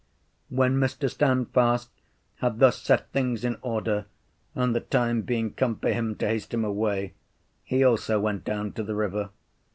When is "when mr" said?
0.49-1.07